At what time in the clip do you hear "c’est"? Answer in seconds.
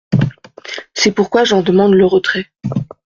0.95-1.11